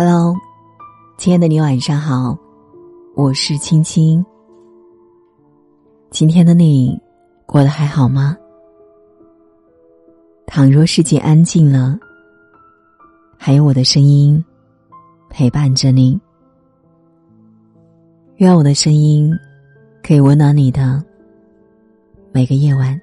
[0.00, 0.36] Hello，
[1.16, 2.38] 亲爱的你晚上好，
[3.16, 4.24] 我是青青。
[6.08, 6.96] 今天的你
[7.46, 8.36] 过得还好吗？
[10.46, 11.98] 倘若世界安静了，
[13.36, 14.40] 还有我的声音
[15.28, 16.16] 陪伴着你。
[18.36, 19.36] 愿我的声音
[20.00, 21.02] 可以温暖你的
[22.30, 22.96] 每个夜晚。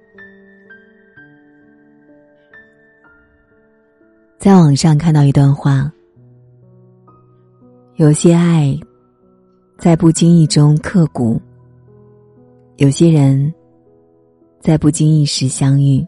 [4.40, 5.92] 在网上看到一段话。
[7.98, 8.78] 有些爱，
[9.78, 11.40] 在不经意中刻骨；
[12.76, 13.54] 有些人，
[14.60, 16.06] 在不经意时相遇；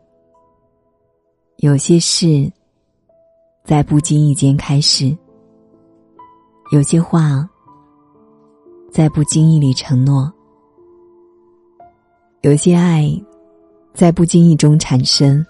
[1.60, 2.52] 有些事，
[3.64, 5.18] 在不经意间开始；
[6.74, 7.48] 有些话，
[8.92, 10.30] 在不经意里承诺；
[12.42, 13.10] 有些爱，
[13.94, 15.42] 在不经意中产生；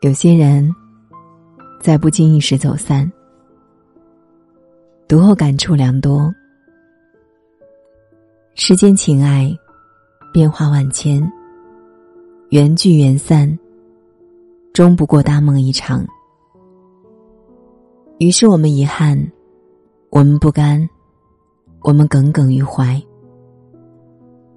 [0.00, 0.74] 有些人，
[1.80, 3.08] 在不经意时走散。
[5.06, 6.34] 读后感触良多。
[8.54, 9.54] 世间情爱，
[10.32, 11.30] 变化万千，
[12.48, 13.58] 缘聚缘散，
[14.72, 16.06] 终不过大梦一场。
[18.18, 19.30] 于是我们遗憾，
[20.08, 20.88] 我们不甘，
[21.82, 23.00] 我们耿耿于怀。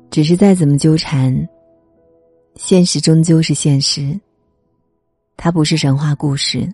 [0.10, 1.36] 只是再怎么纠缠，
[2.56, 4.18] 现实终究是现实。
[5.36, 6.74] 它不是神话故事，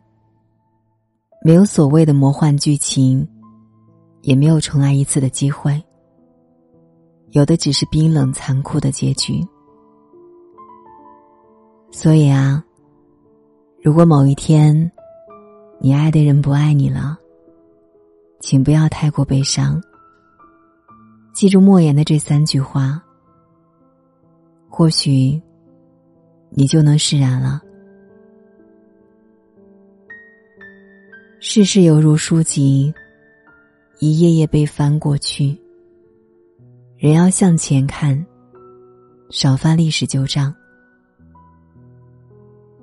[1.44, 3.28] 没有所谓的魔幻剧情。
[4.24, 5.82] 也没有重来一次的机会，
[7.32, 9.46] 有的只是冰冷残酷的结局。
[11.92, 12.64] 所以啊，
[13.84, 14.92] 如果某一天，
[15.80, 17.18] 你爱的人不爱你了，
[18.40, 19.80] 请不要太过悲伤。
[21.34, 23.04] 记住莫言的这三句话，
[24.70, 25.42] 或许
[26.50, 27.62] 你就能释然了。
[31.42, 32.94] 世事犹如书籍。
[34.06, 35.58] 一页页被翻过去，
[36.98, 38.22] 人要向前看，
[39.30, 40.54] 少翻历史旧账。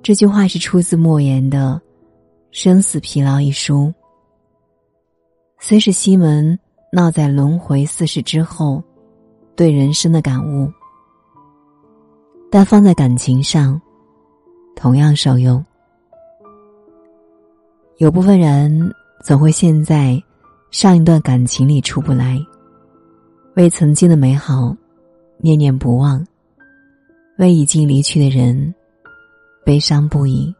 [0.01, 1.79] 这句话是出自莫言的
[2.49, 3.93] 《生死疲劳》一书。
[5.59, 6.57] 虽是西门
[6.91, 8.83] 闹在轮回四世之后，
[9.55, 10.67] 对人生的感悟，
[12.49, 13.79] 但放在感情上，
[14.75, 15.63] 同样受用。
[17.97, 18.91] 有部分人
[19.23, 20.19] 总会陷在。
[20.71, 22.39] 上一段感情里出不来，
[23.55, 24.75] 为曾经的美好
[25.37, 26.25] 念念不忘，
[27.37, 28.73] 为已经离去的人
[29.65, 30.53] 悲伤不已。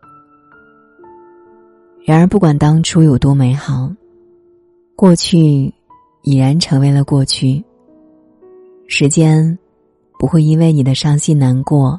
[2.05, 3.89] 然而，不管当初有多美好，
[4.97, 5.73] 过去
[6.23, 7.63] 已然成为了过去。
[8.88, 9.57] 时间
[10.19, 11.97] 不会因为你的伤心难过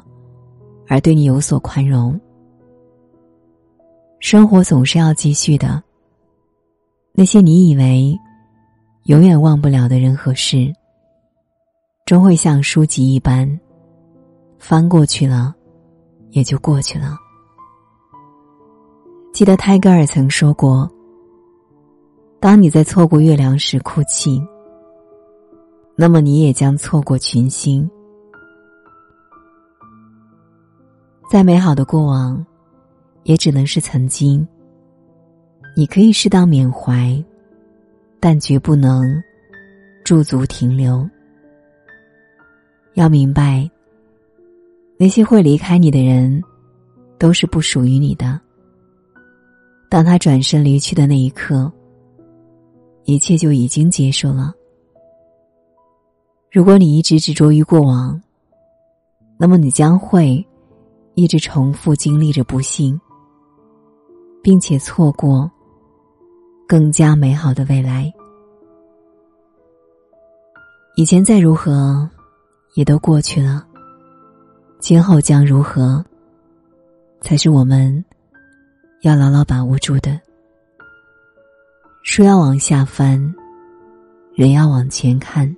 [0.87, 2.19] 而对你有所宽容。
[4.19, 5.81] 生活总是要继续的。
[7.15, 8.19] 那些你以为
[9.03, 10.73] 永远忘不了的人和事，
[12.05, 13.47] 终会像书籍一般
[14.57, 15.53] 翻过去了，
[16.31, 17.15] 也就过去了。
[19.31, 20.89] 记得泰戈尔曾说过
[22.41, 24.41] ：“当你在错过月亮时哭泣，
[25.95, 27.87] 那么你也将错过群星。”
[31.29, 32.43] 再美好的过往，
[33.21, 34.47] 也只能是曾经。
[35.75, 37.23] 你可以适当缅怀，
[38.19, 39.21] 但绝不能
[40.03, 41.09] 驻足停留。
[42.93, 43.67] 要明白，
[44.97, 46.43] 那些会离开你的人，
[47.17, 48.39] 都是不属于你的。
[49.89, 51.71] 当他转身离去的那一刻，
[53.05, 54.53] 一切就已经结束了。
[56.51, 58.21] 如果你一直执着于过往，
[59.39, 60.45] 那么你将会
[61.15, 62.99] 一直重复经历着不幸，
[64.43, 65.49] 并且错过。
[66.73, 68.11] 更加美好的未来。
[70.95, 72.09] 以前再如何，
[72.73, 73.63] 也都过去了。
[74.79, 76.03] 今后将如何，
[77.21, 78.03] 才是我们
[79.01, 80.19] 要牢牢把握住的。
[82.01, 83.31] 书要往下翻，
[84.33, 85.55] 人要往前看。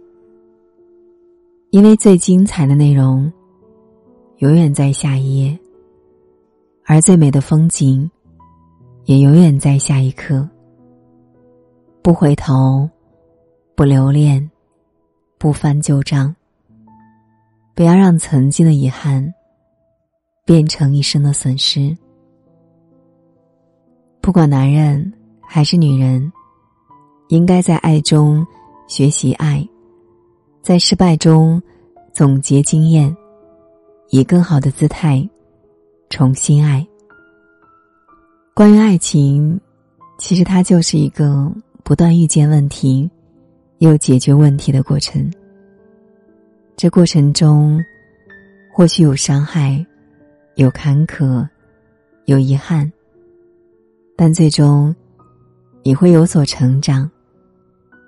[1.70, 3.32] 因为最精彩的内容，
[4.40, 5.58] 永远在下一页；
[6.84, 8.12] 而最美的风景，
[9.06, 10.46] 也永远在下一刻。
[12.06, 12.88] 不回头，
[13.74, 14.52] 不留恋，
[15.40, 16.36] 不翻旧账。
[17.74, 19.34] 不要让曾经的遗憾
[20.46, 21.98] 变成一生的损失。
[24.22, 25.12] 不管男人
[25.42, 26.32] 还是女人，
[27.30, 28.46] 应该在爱中
[28.88, 29.68] 学习爱，
[30.62, 31.60] 在失败中
[32.14, 33.18] 总结经验，
[34.10, 35.28] 以更好的姿态
[36.12, 36.88] 重新爱。
[38.54, 39.60] 关于爱情，
[40.20, 41.52] 其实它就是一个。
[41.86, 43.08] 不断遇见问题，
[43.78, 45.32] 又解决问题的过程。
[46.76, 47.80] 这过程中，
[48.74, 49.86] 或许有伤害，
[50.56, 51.48] 有坎坷，
[52.26, 52.92] 有遗憾，
[54.18, 54.94] 但最终，
[55.84, 57.08] 你会有所成长，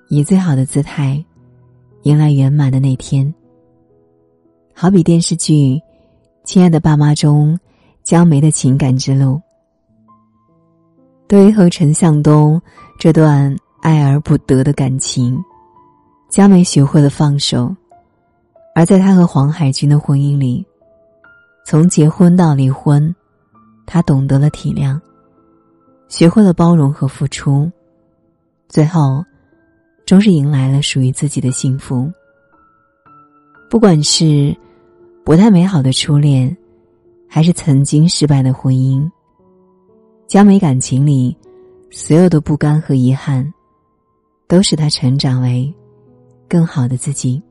[0.09, 1.23] 以最好的姿态，
[2.01, 3.31] 迎来圆满的那天。
[4.73, 5.53] 好比电视剧
[6.43, 7.55] 《亲爱的爸妈》中，
[8.01, 9.39] 江梅的情感之路。
[11.27, 12.59] 对于和陈向东
[12.97, 13.55] 这段
[13.87, 15.41] 爱而不得的感情，
[16.27, 17.73] 佳梅学会了放手。
[18.75, 20.65] 而在他和黄海军的婚姻里，
[21.65, 23.15] 从结婚到离婚，
[23.85, 24.99] 他懂得了体谅，
[26.09, 27.71] 学会了包容和付出，
[28.67, 29.23] 最后，
[30.05, 32.11] 终是迎来了属于自己的幸福。
[33.69, 34.53] 不管是
[35.23, 36.55] 不太美好的初恋，
[37.25, 39.09] 还是曾经失败的婚姻，
[40.27, 41.33] 佳美感情里
[41.89, 43.49] 所有的不甘和遗憾，
[44.47, 45.73] 都使他成长为
[46.47, 47.41] 更好的自己。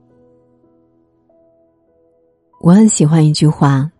[2.61, 3.91] 我很喜欢一句话：“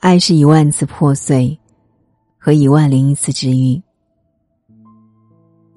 [0.00, 1.56] 爱是一万次破碎，
[2.36, 3.80] 和一万零一次治愈。”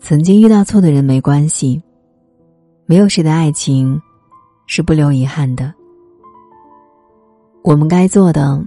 [0.02, 1.80] 曾经遇到错的人没关系，
[2.88, 4.02] 没有谁的爱情
[4.66, 5.72] 是不留遗憾的。
[7.62, 8.60] 我们该做的，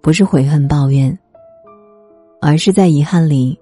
[0.00, 1.16] 不是悔恨抱怨，
[2.40, 3.59] 而是在遗憾里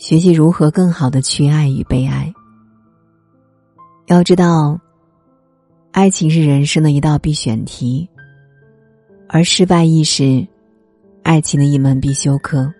[0.00, 2.32] 学习如何更好的去爱与被爱。
[4.06, 4.80] 要知道。
[5.92, 8.08] 爱情是人生的一道必选题，
[9.28, 10.46] 而失败亦是
[11.24, 12.72] 爱情的一门必修课。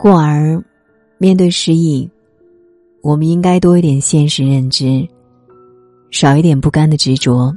[0.00, 0.60] 故而，
[1.16, 2.10] 面对失意，
[3.02, 5.08] 我们应该多一点现实认知，
[6.10, 7.56] 少一点不甘的执着。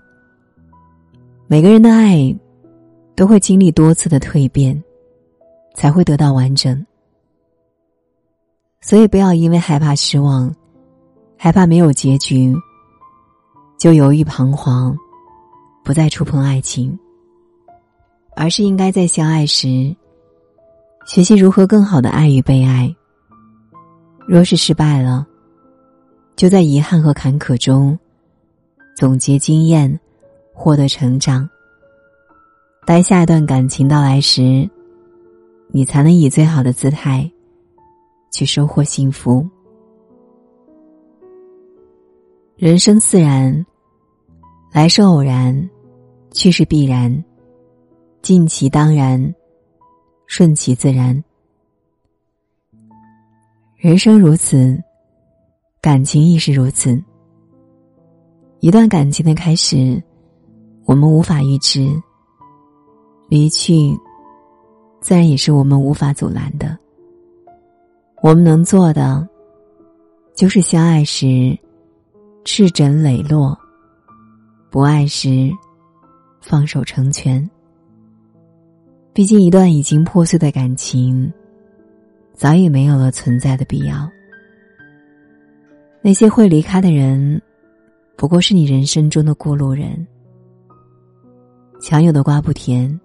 [1.48, 2.34] 每个人的爱
[3.16, 4.82] 都会经历多次的蜕变，
[5.74, 6.86] 才会得到完整。
[8.82, 10.54] 所以，不要因为害怕失望，
[11.38, 12.56] 害怕没有结局。
[13.78, 14.96] 就犹豫彷徨，
[15.84, 16.98] 不再触碰爱情，
[18.36, 19.96] 而是应该在相爱时，
[21.06, 22.94] 学习如何更好的爱与被爱。
[24.28, 25.26] 若是失败了，
[26.36, 27.98] 就在遗憾和坎坷中
[28.96, 30.00] 总结经验，
[30.54, 31.48] 获得成长。
[32.86, 34.70] 待下一段感情到来时，
[35.70, 37.32] 你才能以最好的姿态
[38.32, 39.48] 去收获幸福。
[42.56, 43.64] 人生自然。
[44.74, 45.70] 来是偶然，
[46.32, 47.26] 去是必然，
[48.22, 49.36] 尽其当然，
[50.28, 51.22] 顺其自然。
[53.76, 54.82] 人生如此，
[55.82, 56.98] 感情亦是如此。
[58.62, 60.02] 一段感情的开始，
[60.86, 62.02] 我们无法预知；
[63.28, 63.94] 离去，
[65.02, 66.80] 自然也是我们无法阻拦的。
[68.22, 69.28] 我们能做的，
[70.36, 71.58] 就是相爱时，
[72.46, 73.58] 赤枕磊落。
[74.70, 75.50] 不爱时，
[76.40, 77.50] 放手成全。
[79.12, 81.34] 毕竟，一段已经破碎的感情，
[82.36, 84.08] 早已没有了存在的必要。
[86.04, 87.42] 那些会离开的人，
[88.16, 90.06] 不过是你人生中的过路人。
[91.82, 93.00] 强扭的瓜不甜，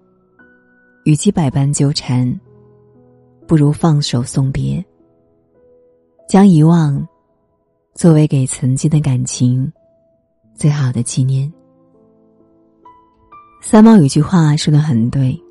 [1.05, 2.39] 与其百般纠缠，
[3.47, 4.85] 不如放手送别。
[6.27, 7.07] 将遗忘，
[7.93, 9.71] 作为给曾经的感情
[10.53, 11.51] 最好的纪念。
[13.61, 15.41] 三毛有句话说的很对。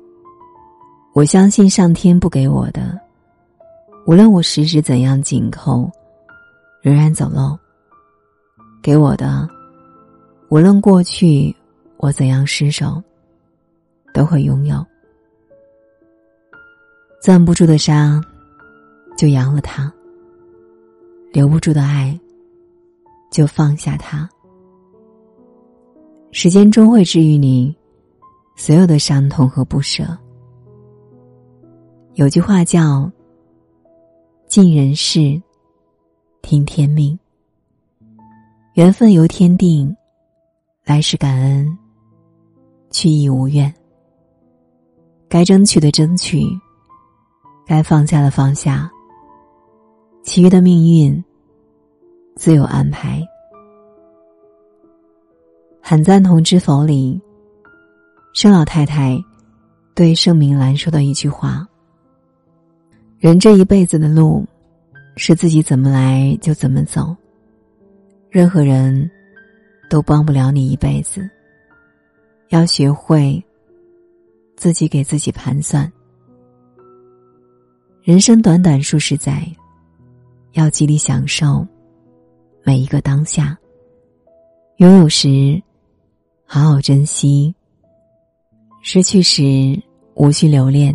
[1.15, 2.95] 我相信上天不给我的，
[4.05, 5.89] 无论我十指怎样紧扣，
[6.79, 7.57] 仍然走漏；
[8.83, 9.49] 给我的，
[10.49, 11.55] 无论过去
[11.97, 13.01] 我怎样失手，
[14.13, 14.85] 都会拥有。
[17.19, 18.21] 攥不住的沙，
[19.17, 19.91] 就扬了它；
[21.37, 22.19] 留不住的爱，
[23.29, 24.27] 就放下它。
[26.31, 27.77] 时间终会治愈你。
[28.55, 30.17] 所有的伤痛和不舍，
[32.15, 33.07] 有句话叫
[34.49, 35.39] “尽人事，
[36.41, 37.15] 听天命”。
[38.73, 39.95] 缘分由天定，
[40.85, 41.77] 来时感恩，
[42.89, 43.71] 去亦无怨。
[45.29, 46.41] 该争取的争取，
[47.63, 48.89] 该放下的放下，
[50.23, 51.23] 其余的命运
[52.37, 53.27] 自有安排。
[55.81, 57.19] 很赞同《知否》里。
[58.33, 59.17] 盛老太太
[59.95, 61.67] 对盛明兰说的一句话
[63.17, 64.45] ：“人这一辈子的路，
[65.15, 67.15] 是自己怎么来就怎么走。
[68.29, 69.09] 任何人
[69.89, 71.27] 都帮不了你一辈子。
[72.49, 73.43] 要学会
[74.55, 75.91] 自己给自己盘算。
[78.03, 79.43] 人生短短数十载，
[80.51, 81.65] 要极力享受
[82.67, 83.57] 每一个当下。
[84.75, 85.63] 拥有时，
[86.45, 87.55] 好好珍惜；
[88.81, 89.81] 失去时，
[90.15, 90.93] 无需留恋。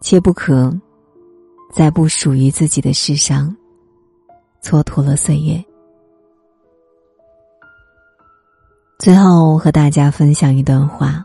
[0.00, 0.76] 切不可
[1.72, 3.56] 在不属于自己的事上
[4.60, 5.64] 蹉跎了岁月。
[8.98, 11.24] 最后和大家分享一段话：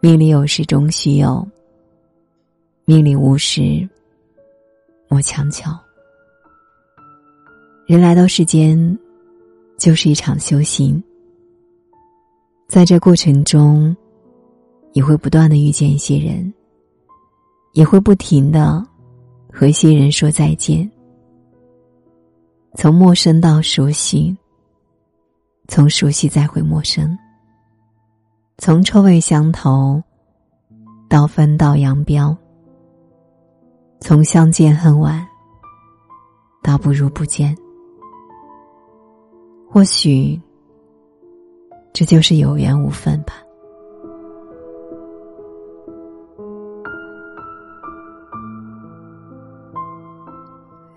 [0.00, 1.48] 命里有时终须有，
[2.84, 3.88] 命里无时
[5.08, 5.70] 莫强求。
[7.86, 8.98] 人来到世间，
[9.78, 11.00] 就是一场修行。
[12.66, 13.96] 在这过程中，
[14.92, 16.52] 你会不断的遇见一些人，
[17.74, 18.84] 也会不停的
[19.52, 20.90] 和一些人说再见。
[22.74, 24.36] 从陌生到熟悉。
[25.68, 27.18] 从熟悉再回陌生，
[28.58, 30.00] 从臭味相投
[31.08, 32.36] 到分道扬镳，
[34.00, 35.26] 从相见恨晚
[36.62, 37.52] 到不如不见。
[39.68, 40.40] 或许，
[41.92, 43.34] 这就是有缘无分吧。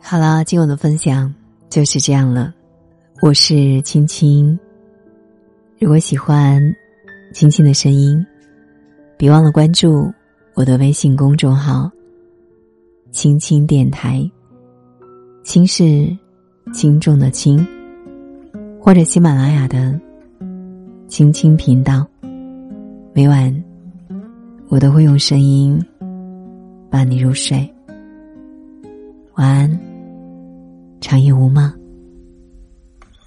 [0.01, 1.33] 好了，今晚的分享
[1.69, 2.53] 就是这样了。
[3.21, 4.57] 我是青青。
[5.77, 6.61] 如果喜欢
[7.33, 8.25] 青青的声音，
[9.17, 10.11] 别忘了关注
[10.55, 11.91] 我的微信公众号
[13.11, 14.29] “青青电台”。
[15.43, 16.15] 青是
[16.73, 17.65] 轻重的轻，
[18.89, 19.99] 或者喜马拉雅的
[21.07, 22.07] 青青频道。
[23.13, 23.63] 每晚
[24.67, 25.79] 我都会用声音
[26.89, 27.71] 伴你入睡。
[29.35, 29.79] 晚安，
[30.99, 31.71] 长夜无梦。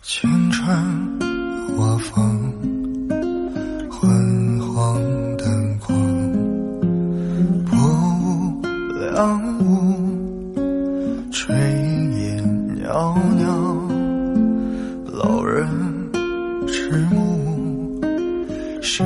[0.02, 0.76] 青春
[1.78, 2.19] 花风，
[3.88, 5.00] 昏黄
[5.37, 5.97] 灯光，
[7.66, 7.78] 破
[8.19, 8.61] 屋
[8.99, 9.71] 凉屋，
[11.31, 11.52] 炊
[12.19, 12.45] 烟
[12.83, 13.62] 袅袅，
[16.92, 18.02] 迟暮，
[18.82, 19.02] 十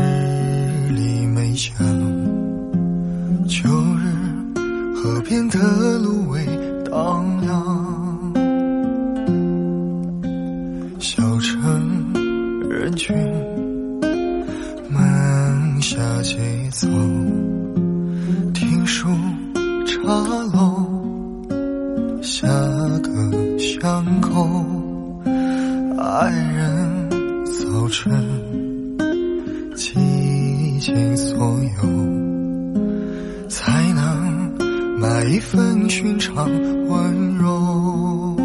[0.91, 1.73] 里梅香，
[3.47, 4.13] 秋日
[4.97, 6.45] 河边的芦苇
[6.91, 8.33] 荡漾。
[10.99, 12.13] 小城
[12.69, 13.17] 人群
[14.91, 16.37] 慢下节
[16.73, 16.89] 奏，
[18.53, 19.07] 听书
[19.87, 20.13] 茶
[20.53, 24.67] 楼，下个巷口，
[25.97, 26.96] 爱人
[27.59, 28.13] 早晨
[29.75, 31.59] 倾尽所有，
[33.49, 34.53] 才能
[35.01, 36.51] 买一份寻常
[36.89, 38.37] 温柔。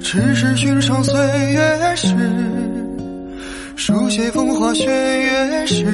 [0.00, 1.12] 只是寻常岁
[1.52, 2.14] 月时，
[3.74, 5.84] 书写风花雪月时，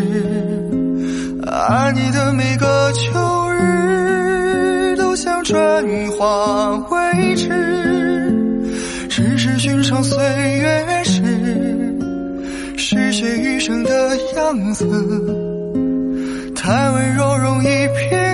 [1.46, 5.56] 爱你的每个秋日，都像春
[6.12, 7.89] 花未迟。
[9.60, 11.20] 寻常岁月时，
[12.78, 14.86] 诗写余生的样子，
[16.56, 18.29] 太温柔容易偏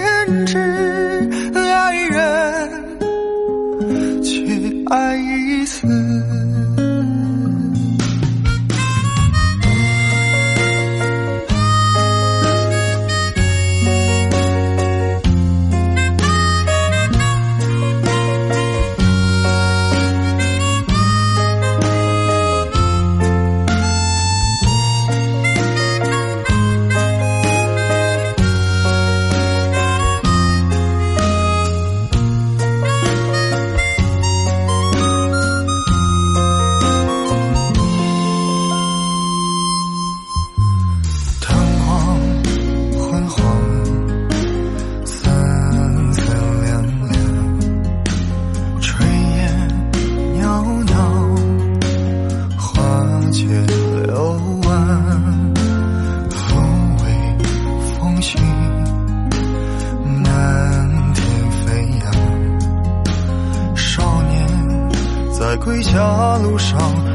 [65.97, 67.06] 的路上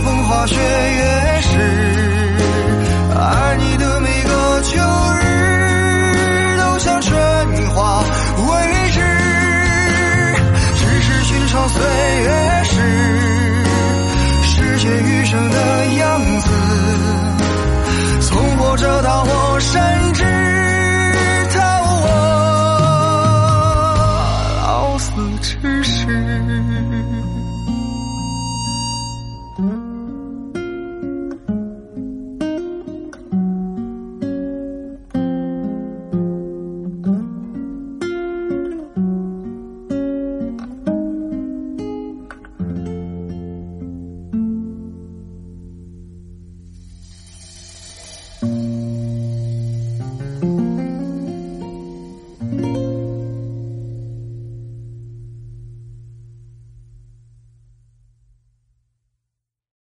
[0.00, 1.13] 风花雪月